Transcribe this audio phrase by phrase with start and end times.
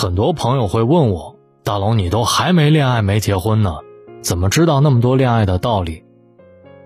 [0.00, 3.80] 很多朋友会问我，大龙，你都还没恋爱没结婚呢，
[4.22, 6.04] 怎么知道那么多恋爱的道理？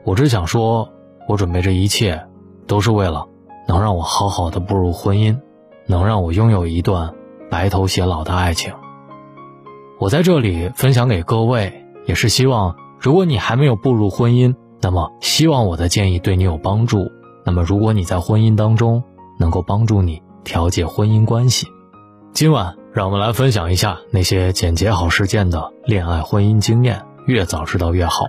[0.03, 0.89] 我只想说，
[1.29, 2.27] 我准备这一切，
[2.67, 3.29] 都是为了
[3.69, 5.39] 能让我好好的步入婚姻，
[5.87, 7.15] 能让我拥有一段
[7.49, 8.75] 白头偕老的爱情。
[10.01, 17.13] 我在这里分享给各位，也是希望，如果你还没有步入婚姻，那么希望我的建议对你有帮助。
[17.45, 19.05] 那么如果你在婚姻当中，
[19.39, 21.69] 能够帮助你调节婚姻关系。
[22.33, 28.27] 今晚让我们来分享一下那些简洁好实践的恋爱婚姻经验，越早知道越好。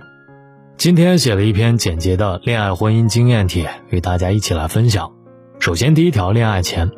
[0.76, 5.12] 今天写了一篇简洁的恋爱婚姻经验帖，与大家一起来分享。
[5.60, 6.90] 首先，第一条，恋爱前，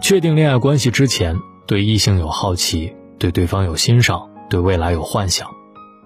[0.00, 5.50] 确定恋爱关系之前，对异性有好奇，对对方有欣赏，对未来有幻想，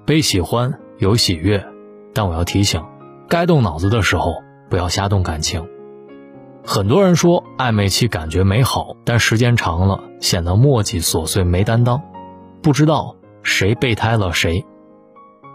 [0.04, 1.65] 被喜欢有喜悦，
[2.15, 2.82] 但我要提醒，
[3.29, 5.65] 该动脑子的时候不要瞎动感情。
[6.69, 12.02] 很多人说暧昧期感觉美好，但时间长了显得磨叽琐碎没担当，
[12.60, 14.66] 不知道谁备胎了谁。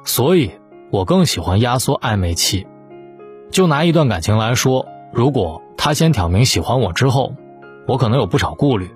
[0.05, 0.51] 所以，
[0.89, 2.65] 我更喜欢压缩暧昧期。
[3.51, 7.35] 就拿一段感情来说，如果他先挑明喜欢我之后，
[7.87, 8.89] 我可能有不少顾虑。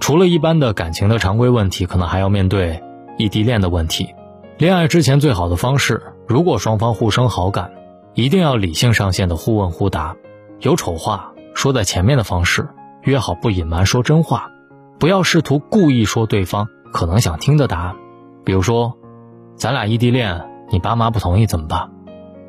[0.00, 2.82] 除了一般的感情的常规问题，可能还要面对
[3.16, 4.14] 异地恋的问题。
[4.58, 7.72] 恋爱之前最好的方式，如果双方互生好感，
[8.12, 10.14] 一定要理性上线的互问互答，
[10.60, 11.30] 有丑话。
[11.54, 12.68] 说在前面的方式，
[13.02, 14.50] 约好不隐瞒说真话，
[14.98, 17.96] 不要试图故意说对方可能想听的答案。
[18.44, 18.98] 比如说，
[19.56, 21.90] 咱俩异地恋，你爸妈不同意怎么办？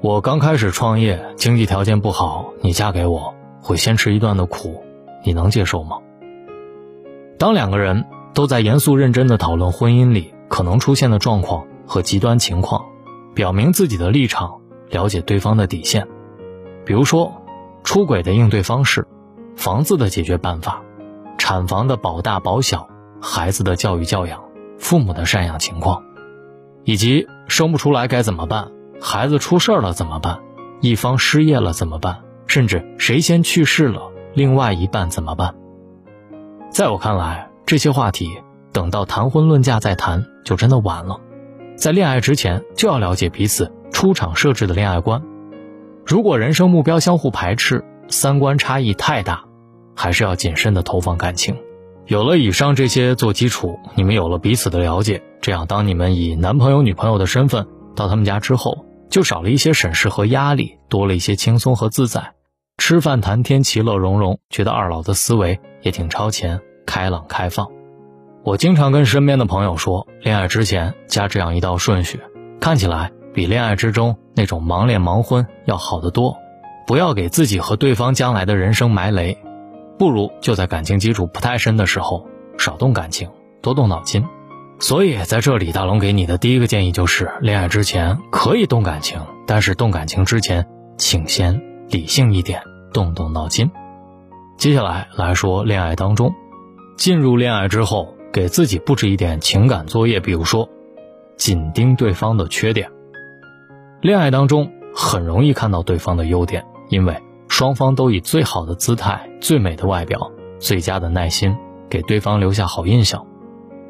[0.01, 4.83] 我刚开始创业，经济条件不好，你嫁给我会先吃一段的苦，
[5.23, 5.97] 你能接受吗？
[7.37, 12.85] 当两个人都在严肃认真的讨论婚姻里可能出现的状况和极端情况，
[13.33, 14.59] 表明自己的立场，
[14.89, 16.07] 了解对方的底线，
[16.85, 17.31] 比如说。
[17.85, 19.07] 出轨的应对方式，
[19.55, 20.81] 房子的解决办法，
[21.37, 22.89] 产房的保大保小，
[23.21, 24.43] 孩子的教育教养，
[24.79, 26.03] 父母的赡养情况，
[26.83, 30.39] 以及生不出来该怎么办，孩子出事儿了怎么办，
[30.81, 35.53] 一方失业了怎么办，甚至谁先去世了，另外一半怎么办？
[36.71, 38.41] 在我看来，这些话题
[38.73, 41.21] 等到谈婚论嫁再谈就真的晚了，
[41.77, 45.21] 在恋爱之前就要了解彼此出场设置的恋爱观。
[46.05, 49.43] 如果人生目标相互排斥，三观差异太大，
[49.95, 51.57] 还是要谨慎的投放感情。
[52.05, 62.33] 有了以上这些做基础，你们有了彼此的了解，这样当你们以男朋友、女朋友的身份到他们家之后，就少了一些审视和压力，多了一些轻松和自在。
[62.77, 67.67] 吃饭谈天，其乐融融，觉得二老的思维也挺超前、开朗、开放。
[68.43, 72.19] 我经常跟身边的朋友说，恋爱之前加这样一道顺序，
[72.59, 73.11] 看起来。
[73.35, 76.37] 比恋爱之中那种盲恋盲婚要好得多，
[76.87, 79.37] 不要给自己和对方将来的人生埋雷，
[79.99, 82.25] 不如就在感情基础不太深的时候
[82.57, 83.29] 少动感情，
[83.61, 84.25] 多动脑筋。
[84.79, 90.65] 所以在这里，大龙给你的第一个建议就是：恋爱之前可以动感情，但是动感情之前，
[90.97, 92.61] 请先理性一点，
[92.93, 93.69] 动动脑筋。
[94.57, 96.33] 接下来来说恋爱当中，
[96.97, 100.69] 进入恋爱之后，给自己布置一点情感作业，比如说，
[101.35, 102.89] 紧盯对方的缺点。
[104.01, 111.55] 恋爱当中很容易看到对方的优点，因为双方都以最好的姿态、最美的外表、最佳的耐心
[111.89, 113.25] 给对方留下好印象。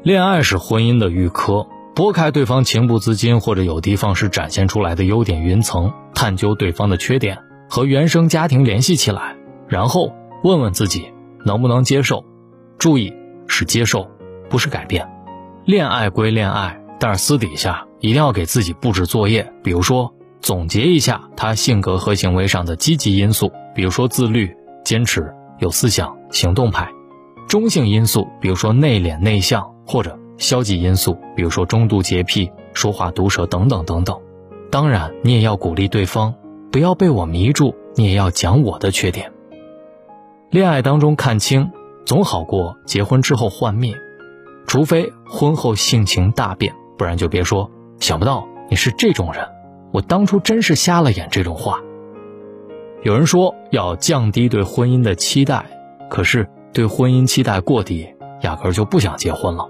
[0.02, 7.38] 恋爱是婚姻的预科，拨开对方情不自禁或者有的放矢展现出来的优点云层，探究对方的缺点，
[7.68, 9.36] 和原生家庭联系起来，
[9.68, 10.12] 然后
[10.44, 11.12] 问问自己
[11.44, 12.24] 能不能接受。
[12.78, 13.12] 注意
[13.48, 14.08] 是接受，
[14.48, 15.08] 不是改变。
[15.64, 17.86] 恋爱归恋爱，但是私底下。
[18.06, 26.86] 一定要给自己布置作业，比如说总结一下他性格和行为上的积极因素，比如说自律、坚持、有思想、行动派；
[27.48, 34.16] 中性因素，比如说内敛内向，或者消极因素，比如说中度洁癖、说话毒舌等等等等。
[34.70, 36.32] 当然，你也要鼓励对方，
[36.70, 39.32] 不要被我迷住，你也要讲我的缺点。
[40.50, 41.72] 恋爱当中看清，
[42.04, 43.96] 总好过结婚之后幻灭，
[44.68, 47.68] 除非婚后性情大变，不然就别说。
[47.98, 49.48] 想不到你是这种人，
[49.92, 51.28] 我当初真是瞎了眼。
[51.30, 51.80] 这种话，
[53.02, 55.64] 有人说要降低对婚姻的期待，
[56.10, 59.68] 可是对婚姻期待过低，压根就不想结婚了。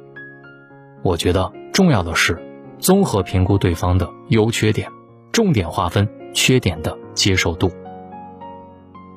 [1.03, 2.43] 我觉得重要的是
[2.79, 4.91] 综合评估对方的优缺点，
[5.33, 7.71] 重点划分缺点的接受度。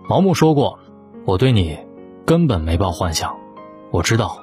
[0.07, 0.79] 毛木说过
[1.25, 1.77] ：“我对你
[2.25, 3.35] 根本没抱幻想，
[3.91, 4.37] 我知道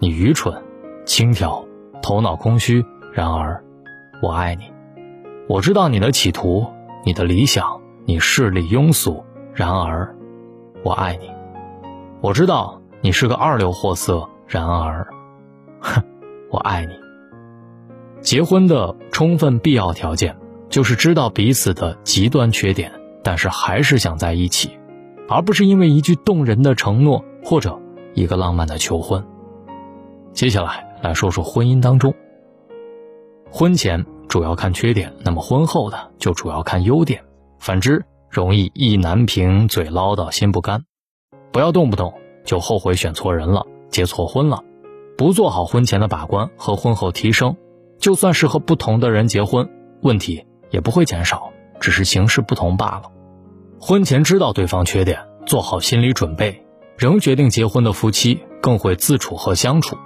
[0.00, 0.62] 你愚蠢、
[1.04, 1.66] 轻佻、
[2.02, 3.64] 头脑空虚，然而。”
[4.20, 4.64] 我爱你，
[5.48, 6.66] 我知道你的企图，
[7.04, 9.24] 你的理想，你势力庸俗。
[9.54, 10.16] 然而，
[10.82, 11.30] 我爱你，
[12.20, 14.28] 我知道你是个二流货色。
[14.48, 15.06] 然而，
[15.80, 16.02] 哼，
[16.50, 16.94] 我爱你。
[18.20, 20.36] 结婚的充分必要条件
[20.68, 22.90] 就是知道彼此的极端缺点，
[23.22, 24.78] 但是还是想在一起，
[25.28, 27.78] 而不是因为一句动人的承诺或者
[28.14, 29.24] 一个浪漫的求婚。
[30.32, 32.14] 接下来来说说婚姻当中，
[33.50, 37.24] 婚前主要看缺点，那么婚后的就主要看优点。
[37.58, 40.84] 反之，容易意难平、嘴唠叨、心不甘。
[41.50, 42.14] 不要动不动
[42.44, 44.62] 就后悔选错人了、结错婚了，
[45.16, 47.56] 不做好婚前的把关和婚后提升，
[47.98, 49.68] 就算是和不同的人结婚，
[50.02, 51.50] 问题也不会减少，
[51.80, 53.10] 只是形式不同罢了。
[53.80, 56.64] 婚前知道对方缺点，做好心理准备，
[56.96, 59.96] 仍决定结婚的夫妻更会自处和相处，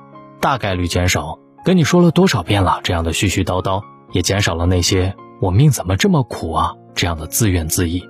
[0.41, 3.83] 大概率减少跟你说了多少遍了这样的絮絮叨叨，
[4.13, 8.01] 也减少了那些我命怎么这么苦啊这样的自怨自艾。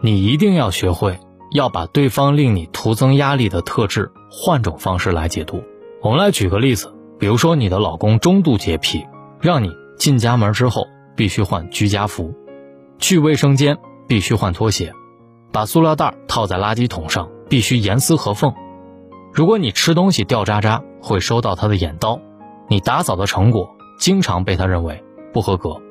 [0.00, 1.18] 你一定要学会。
[1.52, 5.64] 要把对方令你徒增压力的特质换种方式来解读。
[6.00, 9.04] 我们来举个例子，比如说你的老公中度洁癖，
[9.40, 10.86] 让你进家门之后
[11.16, 12.32] 必须换居家服，
[13.00, 14.92] 去卫生间必须换拖鞋，
[15.50, 18.54] 把塑料袋套在垃圾桶上必须严丝合缝。
[19.32, 22.20] 如果你吃东西掉渣渣会收到他的眼刀，
[22.70, 25.02] 你打扫的成果经常被他认为
[25.32, 25.82] 不合格。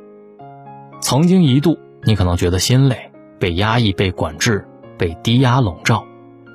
[1.02, 4.66] 曾经一度你可能觉得心累，被压抑，被管制。
[4.98, 6.04] 被低压笼罩，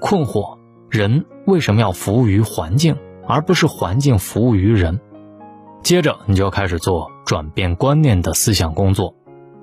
[0.03, 0.59] 困惑，
[0.91, 2.95] 人为什么要服务于环境，
[3.27, 5.01] 而不是环境服务于人？
[5.83, 9.15] 接着你就要开始做转变观念的思想工作，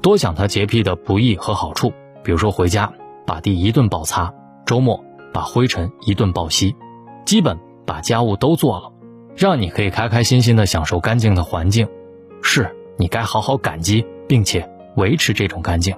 [0.02, 1.94] 多想他洁癖的不易和好处。
[2.24, 2.92] 比如说回家
[3.28, 4.34] 把地一顿暴擦，
[4.66, 6.75] 周末把灰尘一顿暴吸，
[7.24, 8.92] 基本把家务都做了，
[9.36, 11.88] 让你可以开开心心的享受干净的环境。
[12.42, 15.95] 是你该好好感激，并且维持这种干净。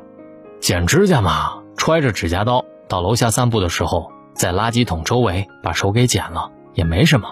[0.59, 2.65] 剪指甲嘛，揣着指甲刀。
[2.87, 7.29] 到楼下散步的时候，在垃圾桶周围把手给剪了也没什么。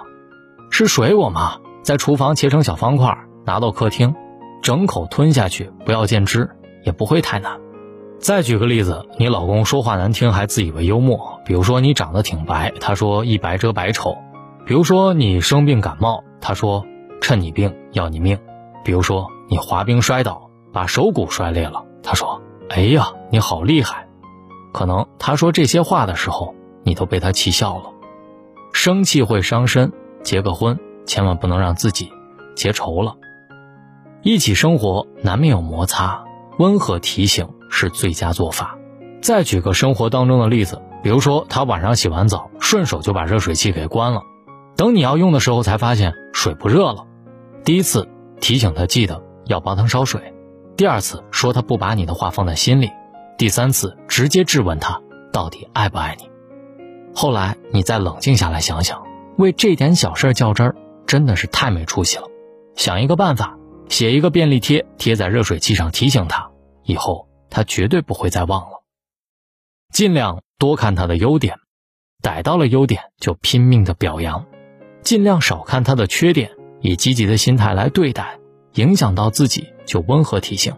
[0.71, 3.15] 吃水果嘛，在厨房切成小方块，
[3.45, 4.15] 拿到客厅，
[4.63, 6.49] 整口吞下去，不要见汁，
[6.83, 7.59] 也不会太难。
[8.19, 14.13] 再举个例子，你老公说话难听还自以为幽默，比如说你长得挺白，他说一白遮百丑；
[14.65, 16.85] 比如说你生病感冒，他说
[17.21, 18.37] 趁你病要你命；
[18.83, 24.07] 比如说你滑冰摔倒把手骨摔裂了，他说哎呀你好厉害。
[24.71, 27.91] 可能他说这些话的时候，你都被他气笑了。
[28.71, 29.91] 生气会伤身，
[30.23, 32.11] 结个婚千万不能让自己
[32.55, 33.15] 结仇了。
[34.21, 36.23] 一起生活难免有摩擦，
[36.57, 38.77] 温和提醒是最佳做法。
[39.21, 44.21] 再举个生活当中的例子，比如说他晚上洗完澡，顺手就把热水器给关了，
[44.75, 47.05] 等你要用的时候才发现水不热了。
[47.63, 48.09] 第一次
[48.39, 50.33] 提醒他记得要帮他烧水，
[50.75, 52.91] 第二次说他不把你的话放在心里。
[53.37, 55.01] 第三次直接质问他
[55.31, 56.29] 到底爱不爱你，
[57.15, 59.03] 后来你再冷静下来想想，
[59.37, 60.75] 为这点小事较真儿
[61.07, 62.27] 真的是太没出息了。
[62.75, 63.57] 想一个办法，
[63.89, 66.51] 写一个便利贴贴在热水器上提醒他，
[66.83, 68.83] 以后他绝对不会再忘了。
[69.91, 71.57] 尽量多看他的优点，
[72.21, 74.45] 逮到了优点就拼命的表扬，
[75.03, 76.51] 尽量少看他的缺点，
[76.81, 78.39] 以积极的心态来对待，
[78.73, 80.73] 影响到自己就温和提醒。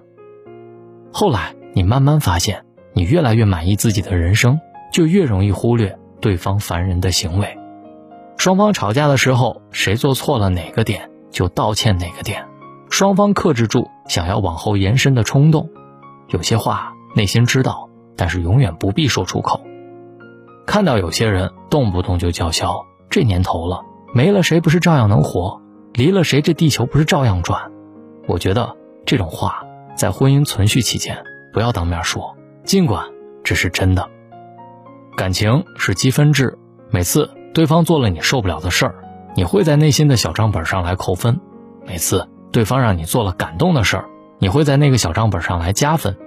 [1.12, 1.56] 后来。
[1.76, 4.60] 你慢慢发现，你越来越满意自己的人生，
[4.92, 7.58] 就越容易忽略对方烦人的行为。
[8.38, 12.46] 双方吵架的时候，谁做错了哪个点就道歉哪个点，
[12.92, 15.68] 双方克制住想要往后延伸的冲动。
[16.30, 19.62] 有些话内心知道，但是永远不必说出口。
[20.68, 23.82] 看到有些人动不动就叫嚣，这年头了，
[24.16, 25.60] 没了谁不是照样能活，
[25.94, 27.72] 离了谁这地球不是照样转？
[28.28, 28.78] 我觉得
[29.08, 29.64] 这种话
[29.96, 31.24] 在婚姻存续期间。
[31.52, 33.08] 不要当面说，尽管
[33.44, 34.08] 这是真的。
[35.18, 36.58] 感情是积分制，
[36.92, 38.96] 每次对方做了你受不了的事儿，
[39.36, 41.36] 你会在内心的小账本上来扣分；
[41.86, 44.06] 每次对方让你做了感动的事儿，
[44.38, 46.18] 你会在那个小账本上来加分。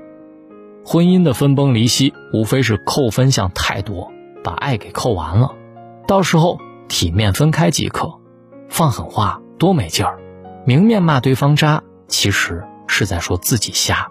[0.84, 4.12] 婚姻的分崩离析，无非是扣分项太多，
[4.42, 5.54] 把爱给扣完了。
[6.06, 8.20] 到时候体面分开即可。
[8.68, 10.18] 放狠话多没劲儿，
[10.64, 14.08] 明面骂对方渣，其实是在说自己瞎。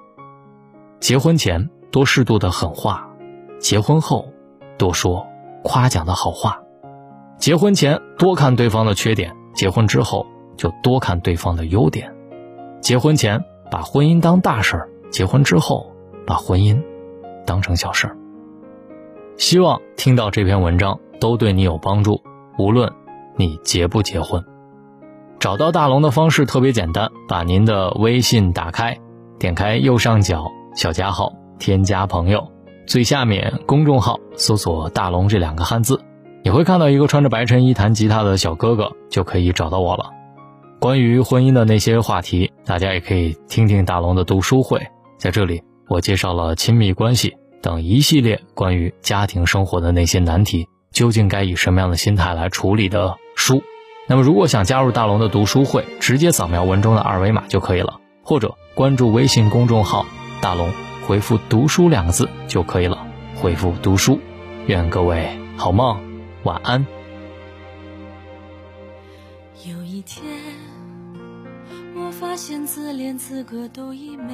[0.99, 3.09] 结婚前多适度的狠话，
[3.59, 4.29] 结婚后
[4.77, 5.27] 多说
[5.63, 6.61] 夸奖的好话。
[7.37, 12.15] 结婚前多看对方的缺点，结婚之后就多看对方的优点。
[12.81, 15.91] 结婚前把婚姻当大事儿，结婚之后
[16.25, 16.81] 把婚姻
[17.45, 18.17] 当成小事儿。
[19.37, 22.21] 希望听到这篇文章都对你有帮助，
[22.57, 22.91] 无论
[23.35, 24.43] 你结不结婚。
[25.39, 28.97] 找到大龙的方式特别简单，把您的微信打开，
[29.37, 30.51] 点开右上角。
[30.75, 32.51] 小加号，添加朋友，
[32.85, 36.01] 最下面公众号搜索“大龙”这两个汉字，
[36.43, 40.11] 你会看到一个穿着白衬衣弹吉他的小哥哥，就可以找到我了。
[40.81, 44.85] 关于婚姻的那些话题，大家也可以听听大龙的读书会。
[45.17, 53.61] 在这里，我介绍了亲密关系等一系列关于家庭生活的那些难题，究竟该以什么样的心态来处理的书。
[54.07, 60.05] 那么，如果想加入大龙的读书会，直接扫描文中的二维码就可以了，或者关注微信公众号
[60.41, 60.71] “大龙”，
[61.05, 63.05] 回复“读书”两个字就可以了。
[63.35, 64.21] 回复“读书”，
[64.67, 65.99] 愿各位好梦，
[66.43, 66.85] 晚安。
[69.67, 70.23] 有一天，
[71.97, 74.33] 我发现自怜资格都已没，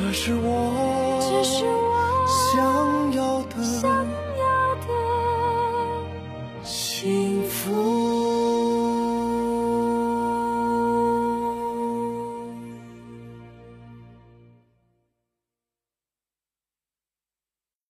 [0.00, 1.18] 这是我，
[2.52, 3.54] 想要的，